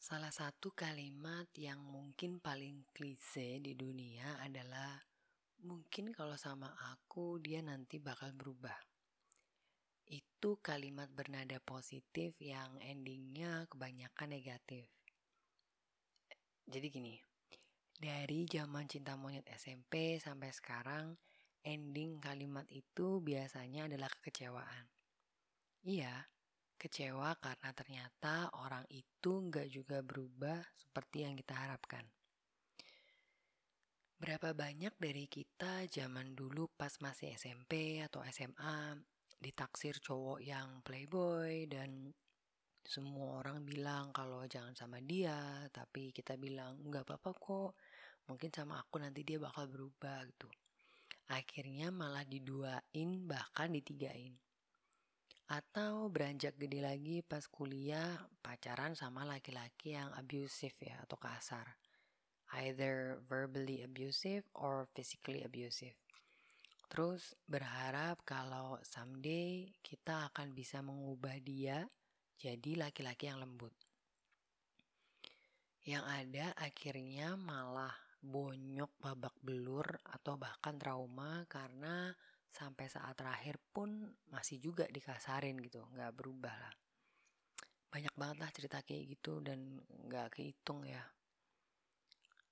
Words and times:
Salah 0.00 0.32
satu 0.32 0.72
kalimat 0.72 1.44
yang 1.60 1.84
mungkin 1.84 2.40
paling 2.40 2.88
klise 2.96 3.60
di 3.60 3.76
dunia 3.76 4.40
adalah 4.40 4.96
mungkin 5.60 6.16
kalau 6.16 6.40
sama 6.40 6.72
aku 6.96 7.36
dia 7.36 7.60
nanti 7.60 8.00
bakal 8.00 8.32
berubah. 8.32 8.80
Itu 10.08 10.56
kalimat 10.64 11.12
bernada 11.12 11.60
positif 11.60 12.32
yang 12.40 12.80
endingnya 12.80 13.68
kebanyakan 13.68 14.32
negatif. 14.32 14.88
Jadi 16.64 16.86
gini, 16.88 17.20
dari 17.92 18.48
zaman 18.48 18.88
cinta 18.88 19.20
monyet 19.20 19.44
SMP 19.52 20.16
sampai 20.16 20.48
sekarang, 20.48 21.12
ending 21.60 22.16
kalimat 22.24 22.64
itu 22.72 23.20
biasanya 23.20 23.84
adalah 23.84 24.08
kekecewaan. 24.08 24.88
Iya, 25.84 26.24
Kecewa 26.80 27.36
karena 27.36 27.76
ternyata 27.76 28.48
orang 28.56 28.88
itu 28.88 29.44
nggak 29.52 29.68
juga 29.68 30.00
berubah 30.00 30.64
seperti 30.80 31.28
yang 31.28 31.36
kita 31.36 31.52
harapkan. 31.52 32.08
Berapa 34.16 34.56
banyak 34.56 34.96
dari 34.96 35.28
kita 35.28 35.84
zaman 35.92 36.32
dulu 36.32 36.72
pas 36.80 36.96
masih 37.04 37.36
SMP 37.36 38.00
atau 38.00 38.24
SMA 38.32 38.96
ditaksir 39.36 40.00
cowok 40.00 40.40
yang 40.40 40.80
playboy 40.80 41.68
dan 41.68 42.16
semua 42.80 43.44
orang 43.44 43.60
bilang 43.60 44.08
kalau 44.16 44.48
jangan 44.48 44.72
sama 44.72 45.04
dia, 45.04 45.68
tapi 45.72 46.16
kita 46.16 46.40
bilang 46.40 46.80
nggak 46.80 47.04
apa-apa 47.04 47.30
kok, 47.36 47.72
mungkin 48.24 48.48
sama 48.56 48.80
aku 48.80 49.04
nanti 49.04 49.20
dia 49.20 49.36
bakal 49.36 49.68
berubah 49.68 50.24
gitu. 50.32 50.48
Akhirnya 51.28 51.92
malah 51.92 52.24
diduain 52.24 53.10
bahkan 53.28 53.68
ditigain. 53.68 54.32
Atau 55.50 56.06
beranjak 56.14 56.54
gede 56.62 56.78
lagi 56.78 57.26
pas 57.26 57.42
kuliah 57.50 58.22
pacaran 58.38 58.94
sama 58.94 59.26
laki-laki 59.26 59.98
yang 59.98 60.14
abusive 60.14 60.78
ya 60.78 61.02
atau 61.02 61.18
kasar. 61.18 61.66
Either 62.54 63.18
verbally 63.26 63.82
abusive 63.82 64.46
or 64.54 64.86
physically 64.94 65.42
abusive. 65.42 65.98
Terus 66.86 67.34
berharap 67.50 68.22
kalau 68.22 68.78
someday 68.86 69.74
kita 69.82 70.30
akan 70.30 70.54
bisa 70.54 70.86
mengubah 70.86 71.34
dia 71.42 71.82
jadi 72.38 72.86
laki-laki 72.86 73.26
yang 73.26 73.42
lembut. 73.42 73.74
Yang 75.82 76.04
ada 76.06 76.46
akhirnya 76.62 77.34
malah 77.34 77.94
bonyok 78.22 79.02
babak 79.02 79.34
belur 79.42 79.86
atau 80.14 80.38
bahkan 80.38 80.78
trauma 80.78 81.42
karena 81.50 82.14
sampai 82.50 82.90
saat 82.90 83.14
terakhir 83.14 83.56
pun 83.70 84.10
masih 84.34 84.58
juga 84.58 84.84
dikasarin 84.90 85.58
gitu 85.62 85.86
nggak 85.94 86.12
berubah 86.14 86.54
lah. 86.54 86.74
Banyak 87.90 88.14
banget 88.14 88.38
lah 88.38 88.50
cerita 88.54 88.78
kayak 88.82 89.18
gitu 89.18 89.42
dan 89.42 89.82
nggak 90.06 90.38
kehitung 90.38 90.86
ya. 90.86 91.02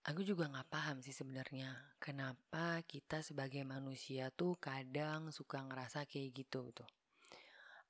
Aku 0.08 0.24
juga 0.24 0.48
nggak 0.48 0.70
paham 0.72 1.04
sih 1.04 1.12
sebenarnya 1.12 1.74
kenapa 2.00 2.80
kita 2.88 3.20
sebagai 3.20 3.60
manusia 3.66 4.32
tuh 4.32 4.56
kadang 4.56 5.28
suka 5.34 5.60
ngerasa 5.60 6.08
kayak 6.08 6.32
gitu 6.32 6.70
gitu. 6.72 6.86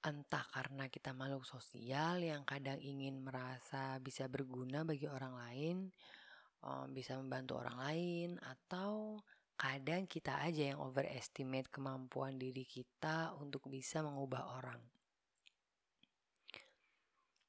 Entah 0.03 0.43
karena 0.51 0.87
kita 0.91 1.11
makhluk 1.15 1.47
sosial 1.47 2.23
yang 2.23 2.43
kadang 2.43 2.79
ingin 2.83 3.23
merasa 3.23 3.99
bisa 3.99 4.27
berguna 4.27 4.83
bagi 4.83 5.07
orang 5.07 5.35
lain, 5.35 5.77
eh, 6.65 6.87
bisa 6.91 7.19
membantu 7.19 7.59
orang 7.63 7.79
lain, 7.87 8.31
atau 8.43 9.19
Kadang 9.59 10.07
kita 10.07 10.39
aja 10.39 10.71
yang 10.71 10.79
overestimate 10.79 11.67
kemampuan 11.67 12.39
diri 12.39 12.63
kita 12.63 13.35
untuk 13.43 13.67
bisa 13.67 14.07
mengubah 14.07 14.55
orang. 14.55 14.79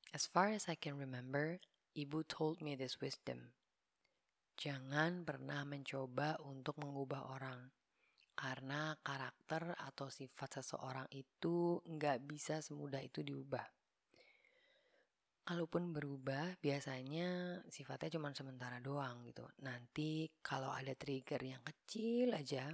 As 0.10 0.26
far 0.26 0.50
as 0.50 0.66
I 0.66 0.74
can 0.74 0.98
remember, 0.98 1.62
ibu 1.94 2.26
told 2.26 2.66
me 2.66 2.74
this 2.74 2.98
wisdom. 2.98 3.54
Jangan 4.58 5.22
pernah 5.22 5.62
mencoba 5.70 6.42
untuk 6.42 6.82
mengubah 6.82 7.30
orang. 7.30 7.70
Karena 8.34 8.98
karakter 9.06 9.78
atau 9.78 10.10
sifat 10.10 10.66
seseorang 10.66 11.06
itu 11.14 11.78
nggak 11.86 12.26
bisa 12.26 12.58
semudah 12.58 13.06
itu 13.06 13.22
diubah 13.22 13.79
kalaupun 15.50 15.90
berubah 15.90 16.62
biasanya 16.62 17.58
sifatnya 17.74 18.22
cuma 18.22 18.30
sementara 18.38 18.78
doang 18.78 19.26
gitu. 19.26 19.42
Nanti 19.66 20.30
kalau 20.46 20.70
ada 20.70 20.94
trigger 20.94 21.42
yang 21.42 21.66
kecil 21.66 22.38
aja, 22.38 22.70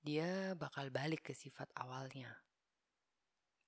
dia 0.00 0.56
bakal 0.56 0.88
balik 0.88 1.28
ke 1.28 1.36
sifat 1.36 1.68
awalnya. 1.76 2.32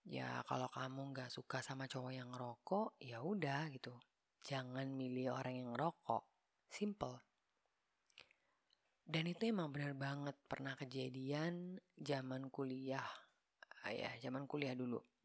Ya 0.09 0.41
kalau 0.49 0.73
kamu 0.73 1.13
nggak 1.13 1.29
suka 1.29 1.61
sama 1.61 1.85
cowok 1.85 2.17
yang 2.17 2.33
ngerokok, 2.33 2.97
ya 3.05 3.21
udah 3.21 3.69
gitu. 3.77 3.93
Jangan 4.41 4.89
milih 4.89 5.37
orang 5.37 5.61
yang 5.61 5.69
ngerokok. 5.77 6.25
Simple. 6.73 7.21
Dan 9.05 9.29
itu 9.29 9.53
emang 9.53 9.69
benar 9.69 9.93
banget 9.93 10.41
pernah 10.49 10.73
kejadian 10.81 11.77
zaman 11.93 12.49
kuliah. 12.49 13.05
Ah, 13.85 13.93
ya, 13.93 14.17
zaman 14.17 14.49
kuliah 14.49 14.73
dulu 14.73 15.20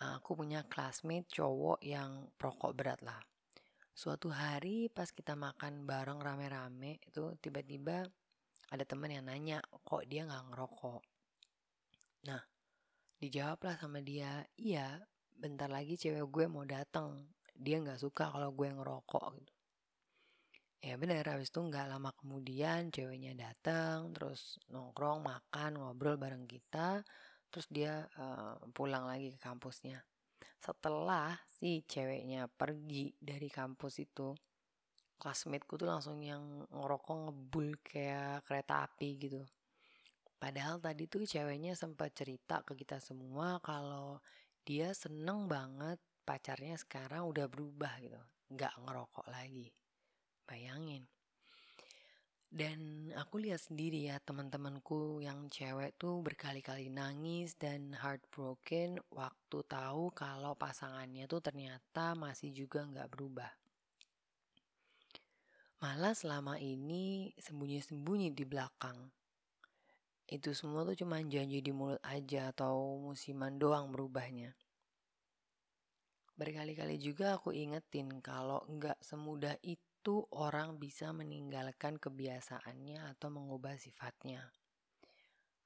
aku 0.00 0.34
punya 0.34 0.66
classmate 0.66 1.30
cowok 1.30 1.78
yang 1.84 2.30
perokok 2.34 2.72
berat 2.74 3.00
lah. 3.04 3.20
Suatu 3.94 4.32
hari 4.34 4.90
pas 4.90 5.06
kita 5.06 5.38
makan 5.38 5.86
bareng 5.86 6.18
rame-rame 6.18 6.98
itu 7.06 7.38
tiba-tiba 7.38 8.02
ada 8.74 8.82
teman 8.82 9.14
yang 9.14 9.30
nanya 9.30 9.62
kok 9.62 10.02
dia 10.10 10.26
nggak 10.26 10.50
ngerokok. 10.50 11.02
Nah 12.26 12.42
dijawablah 13.22 13.78
sama 13.78 14.02
dia, 14.02 14.42
iya 14.58 14.98
bentar 15.38 15.70
lagi 15.70 15.94
cewek 15.94 16.26
gue 16.26 16.44
mau 16.50 16.66
datang. 16.66 17.30
Dia 17.54 17.78
nggak 17.78 18.02
suka 18.02 18.34
kalau 18.34 18.50
gue 18.50 18.66
ngerokok 18.66 19.26
gitu. 19.38 19.54
Ya 20.84 21.00
bener, 21.00 21.24
habis 21.24 21.48
itu 21.48 21.64
nggak 21.64 21.88
lama 21.88 22.12
kemudian 22.12 22.92
ceweknya 22.92 23.32
datang, 23.32 24.12
terus 24.12 24.60
nongkrong, 24.68 25.24
makan, 25.24 25.80
ngobrol 25.80 26.20
bareng 26.20 26.44
kita, 26.44 27.00
terus 27.54 27.70
dia 27.70 28.02
uh, 28.18 28.58
pulang 28.74 29.06
lagi 29.06 29.30
ke 29.30 29.38
kampusnya. 29.38 30.02
Setelah 30.58 31.38
si 31.46 31.86
ceweknya 31.86 32.50
pergi 32.50 33.14
dari 33.14 33.46
kampus 33.46 34.02
itu 34.02 34.34
classmateku 35.14 35.78
tuh 35.78 35.86
langsung 35.86 36.18
yang 36.18 36.66
ngerokok 36.74 37.30
ngebul 37.30 37.78
kayak 37.78 38.42
kereta 38.42 38.90
api 38.90 39.08
gitu. 39.22 39.38
Padahal 40.34 40.82
tadi 40.82 41.06
tuh 41.06 41.22
ceweknya 41.22 41.78
sempat 41.78 42.10
cerita 42.10 42.66
ke 42.66 42.74
kita 42.74 42.98
semua 42.98 43.62
kalau 43.62 44.18
dia 44.66 44.90
seneng 44.90 45.46
banget 45.46 46.02
pacarnya 46.26 46.74
sekarang 46.74 47.30
udah 47.30 47.46
berubah 47.46 47.94
gitu 48.02 48.18
nggak 48.50 48.74
ngerokok 48.82 49.30
lagi. 49.30 49.70
Bayangin 50.42 51.13
dan 52.54 53.10
aku 53.18 53.42
lihat 53.42 53.58
sendiri 53.58 54.06
ya 54.06 54.22
teman-temanku 54.22 55.18
yang 55.18 55.50
cewek 55.50 55.98
tuh 55.98 56.22
berkali-kali 56.22 56.86
nangis 56.86 57.58
dan 57.58 57.90
heartbroken 57.98 59.02
waktu 59.10 59.58
tahu 59.66 60.14
kalau 60.14 60.54
pasangannya 60.54 61.26
tuh 61.26 61.42
ternyata 61.42 62.14
masih 62.14 62.54
juga 62.54 62.86
nggak 62.86 63.10
berubah. 63.10 63.50
Malah 65.82 66.14
selama 66.14 66.54
ini 66.62 67.34
sembunyi-sembunyi 67.42 68.30
di 68.30 68.46
belakang. 68.46 69.02
Itu 70.30 70.54
semua 70.54 70.86
tuh 70.86 70.94
cuma 70.94 71.18
janji 71.26 71.58
di 71.58 71.74
mulut 71.74 71.98
aja 72.06 72.54
atau 72.54 73.02
musiman 73.02 73.58
doang 73.58 73.90
berubahnya. 73.90 74.54
Berkali-kali 76.38 77.02
juga 77.02 77.34
aku 77.34 77.50
ingetin 77.50 78.22
kalau 78.22 78.62
nggak 78.70 79.02
semudah 79.02 79.58
itu 79.66 79.93
itu 80.04 80.20
orang 80.36 80.76
bisa 80.76 81.16
meninggalkan 81.16 81.96
kebiasaannya 81.96 83.08
atau 83.16 83.32
mengubah 83.32 83.72
sifatnya. 83.80 84.52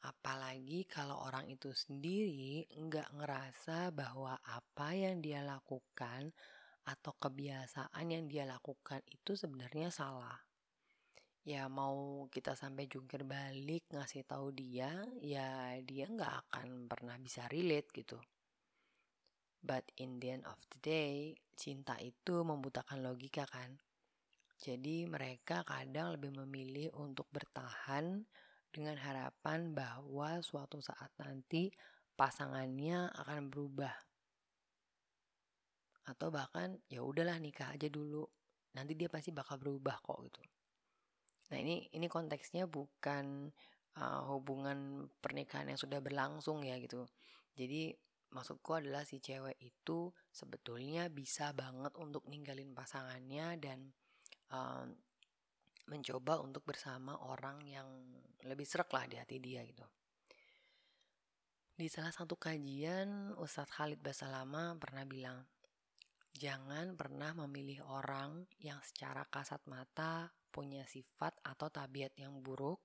Apalagi 0.06 0.87
kalau 0.87 1.26
orang 1.26 1.50
itu 1.50 1.75
sendiri 1.75 2.71
nggak 2.71 3.19
ngerasa 3.19 3.91
bahwa 3.91 4.38
apa 4.47 4.94
yang 4.94 5.19
dia 5.19 5.43
lakukan 5.43 6.30
atau 6.86 7.18
kebiasaan 7.18 8.15
yang 8.15 8.30
dia 8.30 8.47
lakukan 8.47 9.03
itu 9.10 9.34
sebenarnya 9.34 9.91
salah. 9.91 10.39
Ya 11.42 11.66
mau 11.66 12.30
kita 12.30 12.54
sampai 12.54 12.86
jungkir 12.86 13.27
balik 13.27 13.91
ngasih 13.91 14.22
tahu 14.22 14.54
dia, 14.54 15.03
ya 15.18 15.74
dia 15.83 16.07
nggak 16.07 16.47
akan 16.47 16.86
pernah 16.86 17.18
bisa 17.18 17.51
relate 17.51 17.91
gitu. 17.91 18.22
But 19.66 19.91
in 19.98 20.22
the 20.22 20.39
end 20.39 20.47
of 20.47 20.62
the 20.71 20.78
day, 20.78 21.34
cinta 21.59 21.98
itu 21.98 22.47
membutakan 22.47 23.03
logika 23.03 23.42
kan. 23.42 23.87
Jadi 24.59 25.07
mereka 25.07 25.63
kadang 25.63 26.19
lebih 26.19 26.34
memilih 26.34 26.91
untuk 26.99 27.31
bertahan 27.31 28.27
dengan 28.75 28.99
harapan 28.99 29.71
bahwa 29.71 30.43
suatu 30.43 30.83
saat 30.83 31.15
nanti 31.22 31.71
pasangannya 32.19 33.07
akan 33.22 33.55
berubah. 33.55 33.95
Atau 36.10 36.34
bahkan 36.34 36.75
ya 36.91 37.07
udahlah 37.07 37.39
nikah 37.39 37.71
aja 37.71 37.87
dulu. 37.87 38.27
Nanti 38.75 38.99
dia 38.99 39.07
pasti 39.07 39.31
bakal 39.31 39.63
berubah 39.63 40.03
kok 40.03 40.19
gitu. 40.27 40.43
Nah, 41.49 41.59
ini 41.63 41.87
ini 41.95 42.10
konteksnya 42.10 42.66
bukan 42.66 43.49
uh, 43.95 44.22
hubungan 44.27 45.07
pernikahan 45.22 45.71
yang 45.71 45.81
sudah 45.81 46.03
berlangsung 46.03 46.66
ya 46.66 46.77
gitu. 46.83 47.07
Jadi 47.55 47.95
maksudku 48.34 48.77
adalah 48.77 49.07
si 49.07 49.22
cewek 49.22 49.57
itu 49.63 50.13
sebetulnya 50.28 51.09
bisa 51.09 51.55
banget 51.57 51.95
untuk 51.97 52.27
ninggalin 52.28 52.77
pasangannya 52.77 53.57
dan 53.57 53.95
um, 54.53 54.92
mencoba 55.89 56.45
untuk 56.45 56.68
bersama 56.68 57.16
orang 57.24 57.65
yang 57.65 57.89
lebih 58.45 58.68
serak 58.68 58.92
lah 58.92 59.09
di 59.09 59.16
hati 59.16 59.41
dia 59.41 59.65
gitu. 59.65 59.84
Di 61.78 61.86
salah 61.86 62.10
satu 62.10 62.34
kajian, 62.34 63.39
Ustadz 63.39 63.71
Khalid 63.71 64.03
Basalama 64.03 64.74
pernah 64.77 65.06
bilang, 65.06 65.47
jangan 66.34 66.98
pernah 66.98 67.33
memilih 67.47 67.86
orang 67.86 68.45
yang 68.59 68.83
secara 68.83 69.22
kasat 69.30 69.62
mata 69.71 70.34
punya 70.50 70.83
sifat 70.91 71.39
atau 71.47 71.71
tabiat 71.71 72.18
yang 72.18 72.42
buruk, 72.42 72.83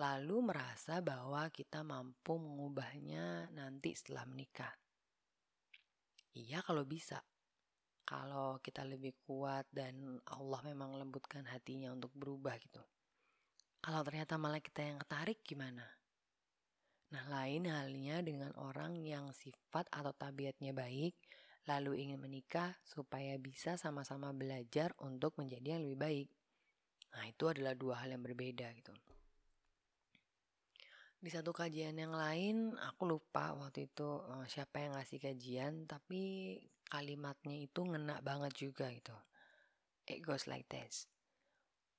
lalu 0.00 0.48
merasa 0.48 1.04
bahwa 1.04 1.44
kita 1.52 1.84
mampu 1.84 2.40
mengubahnya 2.40 3.52
nanti 3.52 3.92
setelah 3.92 4.24
menikah. 4.24 4.72
Iya 6.32 6.64
kalau 6.64 6.88
bisa. 6.88 7.20
Kalau 8.06 8.62
kita 8.62 8.86
lebih 8.86 9.18
kuat 9.26 9.66
dan 9.74 10.22
Allah 10.30 10.62
memang 10.62 10.94
lembutkan 10.94 11.42
hatinya 11.50 11.90
untuk 11.90 12.14
berubah 12.14 12.54
gitu. 12.62 12.78
Kalau 13.82 14.06
ternyata 14.06 14.38
malah 14.38 14.62
kita 14.62 14.82
yang 14.86 14.98
ketarik 15.02 15.42
gimana? 15.42 15.82
Nah 17.10 17.24
lain 17.26 17.66
halnya 17.66 18.22
dengan 18.22 18.54
orang 18.62 18.98
yang 19.02 19.34
sifat 19.34 19.90
atau 19.90 20.14
tabiatnya 20.14 20.70
baik, 20.70 21.18
lalu 21.66 22.06
ingin 22.06 22.22
menikah 22.22 22.78
supaya 22.86 23.34
bisa 23.42 23.74
sama-sama 23.74 24.30
belajar 24.30 24.94
untuk 25.02 25.34
menjadi 25.38 25.78
yang 25.78 25.82
lebih 25.82 25.98
baik. 25.98 26.28
Nah 27.10 27.26
itu 27.26 27.44
adalah 27.50 27.74
dua 27.74 28.06
hal 28.06 28.14
yang 28.14 28.22
berbeda 28.22 28.70
gitu. 28.70 28.94
Di 31.16 31.30
satu 31.34 31.50
kajian 31.50 31.98
yang 31.98 32.14
lain, 32.14 32.78
aku 32.78 33.02
lupa 33.02 33.50
waktu 33.58 33.90
itu 33.90 34.22
uh, 34.22 34.46
siapa 34.46 34.78
yang 34.78 34.94
ngasih 34.94 35.18
kajian, 35.18 35.88
tapi 35.90 36.54
kalimatnya 36.86 37.56
itu 37.66 37.82
ngena 37.82 38.22
banget 38.22 38.52
juga 38.54 38.90
gitu. 38.90 39.14
It 40.06 40.22
goes 40.22 40.46
like 40.46 40.70
this. 40.70 41.10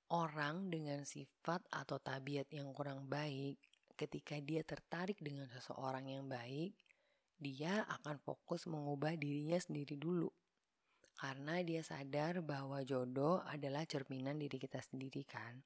Orang 0.07 0.71
dengan 0.71 1.03
sifat 1.03 1.67
atau 1.67 1.99
tabiat 1.99 2.47
yang 2.55 2.71
kurang 2.71 3.11
baik, 3.11 3.59
ketika 3.99 4.39
dia 4.39 4.63
tertarik 4.63 5.19
dengan 5.19 5.51
seseorang 5.51 6.07
yang 6.07 6.23
baik, 6.31 6.71
dia 7.35 7.83
akan 7.83 8.15
fokus 8.23 8.63
mengubah 8.71 9.19
dirinya 9.19 9.59
sendiri 9.59 9.99
dulu. 9.99 10.31
Karena 11.17 11.59
dia 11.65 11.81
sadar 11.83 12.39
bahwa 12.45 12.79
jodoh 12.87 13.43
adalah 13.43 13.83
cerminan 13.83 14.39
diri 14.39 14.55
kita 14.61 14.79
sendiri 14.79 15.25
kan. 15.27 15.59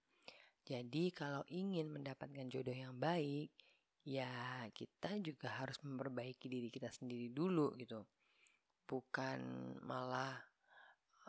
Jadi 0.66 1.12
kalau 1.12 1.44
ingin 1.52 1.92
mendapatkan 1.92 2.48
jodoh 2.48 2.74
yang 2.74 2.96
baik, 2.98 3.52
ya 4.02 4.66
kita 4.74 5.20
juga 5.22 5.62
harus 5.62 5.78
memperbaiki 5.86 6.48
diri 6.50 6.74
kita 6.74 6.90
sendiri 6.90 7.30
dulu 7.30 7.76
gitu. 7.78 8.02
Bukan 8.92 9.40
malah 9.88 10.36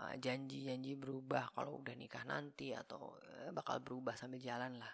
eh, 0.03 0.19
janji-janji 0.19 0.99
berubah 0.99 1.55
kalau 1.55 1.79
udah 1.79 1.94
nikah 1.94 2.26
nanti 2.26 2.75
atau 2.75 3.14
uh, 3.23 3.55
bakal 3.55 3.79
berubah 3.79 4.19
sambil 4.19 4.43
jalan 4.43 4.82
lah. 4.82 4.91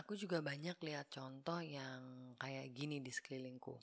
Aku 0.00 0.16
juga 0.16 0.40
banyak 0.40 0.80
lihat 0.80 1.12
contoh 1.12 1.60
yang 1.60 2.32
kayak 2.40 2.72
gini 2.72 3.04
di 3.04 3.12
sekelilingku. 3.12 3.76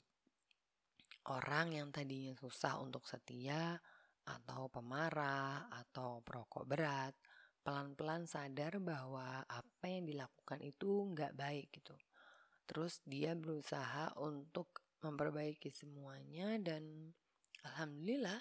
Orang 1.30 1.70
yang 1.78 1.94
tadinya 1.94 2.34
susah 2.34 2.82
untuk 2.82 3.06
setia 3.06 3.78
atau 4.26 4.66
pemarah 4.66 5.70
atau 5.70 6.18
perokok 6.20 6.66
berat 6.66 7.14
pelan-pelan 7.62 8.26
sadar 8.26 8.82
bahwa 8.82 9.46
apa 9.46 9.86
yang 9.86 10.02
dilakukan 10.04 10.58
itu 10.66 11.14
nggak 11.14 11.32
baik 11.38 11.70
gitu. 11.70 11.94
Terus 12.66 12.98
dia 13.06 13.38
berusaha 13.38 14.10
untuk 14.18 14.82
memperbaiki 15.02 15.68
semuanya 15.68 16.56
dan 16.62 17.12
alhamdulillah 17.66 18.40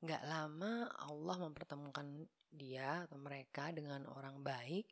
nggak 0.00 0.22
lama 0.26 0.88
Allah 1.06 1.36
mempertemukan 1.38 2.26
dia 2.50 3.06
atau 3.06 3.20
mereka 3.20 3.70
dengan 3.70 4.08
orang 4.10 4.42
baik 4.42 4.88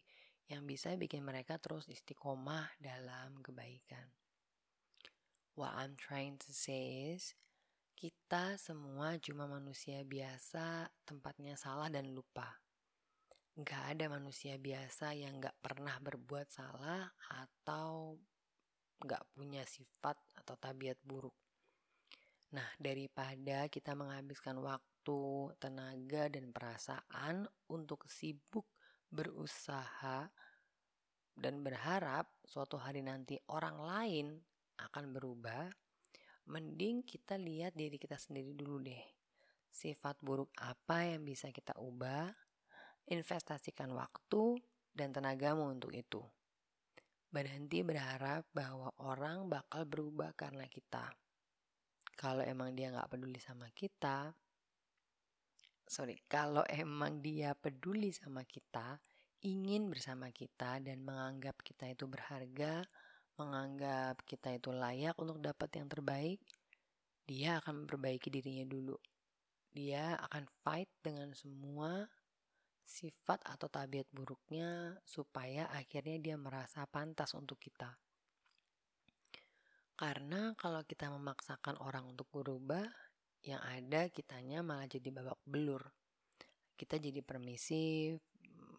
yang 0.49 0.65
bisa 0.65 0.97
bikin 0.97 1.21
mereka 1.25 1.61
terus 1.61 1.85
istiqomah 1.89 2.73
dalam 2.81 3.37
kebaikan. 3.45 4.09
What 5.59 5.75
I'm 5.77 5.99
trying 5.99 6.39
to 6.47 6.51
say 6.55 7.13
is, 7.13 7.35
kita 7.99 8.57
semua 8.57 9.19
cuma 9.19 9.51
manusia 9.51 10.07
biasa, 10.07 10.89
tempatnya 11.03 11.59
salah 11.59 11.91
dan 11.91 12.15
lupa. 12.15 12.63
Gak 13.59 13.99
ada 13.99 14.07
manusia 14.07 14.55
biasa 14.55 15.19
yang 15.19 15.43
gak 15.43 15.59
pernah 15.59 15.99
berbuat 15.99 16.47
salah 16.47 17.11
atau 17.27 18.15
gak 19.03 19.27
punya 19.35 19.67
sifat 19.67 20.15
atau 20.49 20.57
tabiat 20.57 20.97
buruk. 21.05 21.37
Nah, 22.57 22.65
daripada 22.81 23.69
kita 23.69 23.93
menghabiskan 23.93 24.57
waktu, 24.65 25.53
tenaga, 25.61 26.33
dan 26.33 26.49
perasaan 26.49 27.45
untuk 27.69 28.09
sibuk 28.09 28.65
berusaha 29.13 30.33
dan 31.37 31.61
berharap 31.61 32.33
suatu 32.49 32.81
hari 32.81 33.05
nanti 33.05 33.37
orang 33.53 33.77
lain 33.77 34.27
akan 34.81 35.05
berubah, 35.13 35.69
mending 36.49 37.05
kita 37.05 37.37
lihat 37.37 37.77
diri 37.77 38.01
kita 38.01 38.17
sendiri 38.17 38.57
dulu 38.57 38.81
deh. 38.81 39.05
Sifat 39.69 40.17
buruk 40.25 40.49
apa 40.57 41.05
yang 41.05 41.29
bisa 41.29 41.53
kita 41.53 41.77
ubah, 41.77 42.33
investasikan 43.13 43.93
waktu 43.93 44.57
dan 44.97 45.13
tenagamu 45.13 45.69
untuk 45.69 45.93
itu. 45.93 46.25
Berhenti 47.29 47.85
berharap 47.85 48.49
bahwa 48.57 48.89
orang 49.05 49.53
bakal 49.53 49.85
berubah 49.85 50.33
karena 50.33 50.65
kita. 50.65 51.13
Kalau 52.17 52.43
emang 52.43 52.73
dia 52.73 52.91
nggak 52.91 53.15
peduli 53.15 53.39
sama 53.39 53.69
kita, 53.71 54.33
sorry, 55.89 56.21
kalau 56.29 56.65
emang 56.69 57.25
dia 57.25 57.57
peduli 57.57 58.13
sama 58.13 58.45
kita, 58.45 59.01
ingin 59.45 59.87
bersama 59.89 60.29
kita 60.35 60.83
dan 60.83 61.01
menganggap 61.05 61.57
kita 61.65 61.89
itu 61.89 62.05
berharga, 62.11 62.83
menganggap 63.39 64.19
kita 64.27 64.59
itu 64.59 64.75
layak 64.75 65.15
untuk 65.17 65.39
dapat 65.39 65.71
yang 65.79 65.87
terbaik, 65.87 66.41
dia 67.23 67.63
akan 67.63 67.85
memperbaiki 67.85 68.29
dirinya 68.29 68.67
dulu. 68.67 68.99
Dia 69.71 70.17
akan 70.29 70.49
fight 70.65 70.91
dengan 71.05 71.31
semua 71.37 72.09
sifat 72.89 73.45
atau 73.45 73.69
tabiat 73.69 74.09
buruknya 74.09 74.97
supaya 75.05 75.69
akhirnya 75.69 76.17
dia 76.17 76.37
merasa 76.41 76.89
pantas 76.89 77.37
untuk 77.37 77.61
kita. 77.61 77.93
Karena 79.93 80.57
kalau 80.57 80.81
kita 80.89 81.13
memaksakan 81.13 81.77
orang 81.85 82.09
untuk 82.09 82.33
berubah, 82.33 82.87
yang 83.45 83.61
ada 83.61 84.09
kitanya 84.09 84.65
malah 84.65 84.89
jadi 84.89 85.13
babak 85.13 85.37
belur. 85.45 85.85
Kita 86.79 86.97
jadi 86.97 87.21
permisif, 87.21 88.23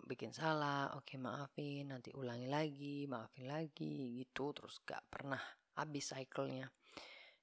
bikin 0.09 0.33
salah, 0.33 0.97
oke 0.97 1.19
maafin, 1.21 1.93
nanti 1.93 2.09
ulangi 2.15 2.49
lagi, 2.49 3.05
maafin 3.05 3.45
lagi, 3.45 4.17
gitu 4.23 4.55
terus 4.57 4.81
gak 4.81 5.05
pernah 5.05 5.43
habis 5.77 6.09
cycle-nya. 6.09 6.65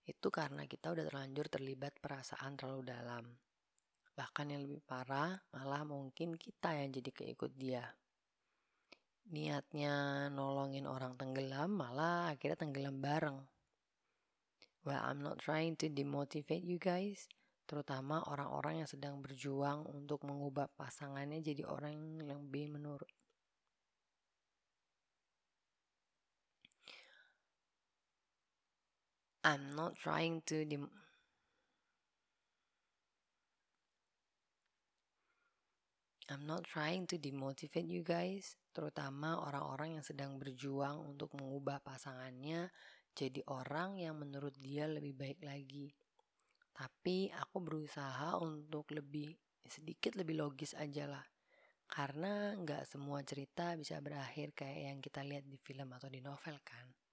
Itu 0.02 0.34
karena 0.34 0.66
kita 0.66 0.90
udah 0.90 1.04
terlanjur 1.06 1.46
terlibat 1.46 1.94
perasaan 2.02 2.58
terlalu 2.58 2.82
dalam. 2.90 3.45
Bahkan 4.16 4.48
yang 4.48 4.64
lebih 4.64 4.80
parah, 4.80 5.36
malah 5.52 5.84
mungkin 5.84 6.40
kita 6.40 6.72
yang 6.72 6.88
jadi 6.88 7.10
keikut 7.12 7.52
dia. 7.52 7.84
Niatnya 9.28 10.26
nolongin 10.32 10.88
orang 10.88 11.20
tenggelam, 11.20 11.76
malah 11.76 12.32
akhirnya 12.32 12.64
tenggelam 12.64 12.96
bareng. 13.04 13.38
Well, 14.88 15.02
I'm 15.02 15.20
not 15.20 15.42
trying 15.42 15.76
to 15.84 15.92
demotivate 15.92 16.64
you 16.64 16.80
guys, 16.80 17.28
terutama 17.68 18.24
orang-orang 18.24 18.80
yang 18.80 18.88
sedang 18.88 19.20
berjuang 19.20 19.84
untuk 19.84 20.24
mengubah 20.24 20.72
pasangannya 20.80 21.44
jadi 21.44 21.68
orang 21.68 22.22
yang 22.22 22.40
lebih 22.40 22.72
menurut. 22.72 23.10
I'm 29.46 29.76
not 29.76 29.94
trying 29.94 30.42
to 30.50 30.66
dem 30.66 30.90
I'm 36.26 36.42
not 36.42 36.66
trying 36.66 37.06
to 37.14 37.22
demotivate 37.22 37.86
you 37.86 38.02
guys, 38.02 38.58
terutama 38.74 39.38
orang-orang 39.46 40.00
yang 40.00 40.04
sedang 40.04 40.42
berjuang 40.42 41.14
untuk 41.14 41.30
mengubah 41.38 41.78
pasangannya 41.86 42.74
jadi 43.16 43.40
orang 43.48 43.96
yang 43.96 44.20
menurut 44.20 44.52
dia 44.60 44.84
lebih 44.84 45.16
baik 45.16 45.40
lagi. 45.40 45.88
Tapi 46.76 47.32
aku 47.32 47.64
berusaha 47.64 48.36
untuk 48.44 48.92
lebih 48.92 49.32
sedikit 49.64 50.20
lebih 50.20 50.36
logis 50.36 50.76
aja 50.76 51.08
lah. 51.08 51.24
Karena 51.88 52.52
nggak 52.52 52.84
semua 52.84 53.24
cerita 53.24 53.72
bisa 53.72 53.96
berakhir 54.04 54.52
kayak 54.52 54.80
yang 54.92 54.98
kita 55.00 55.24
lihat 55.24 55.48
di 55.48 55.56
film 55.56 55.88
atau 55.96 56.12
di 56.12 56.20
novel 56.20 56.60
kan. 56.60 57.05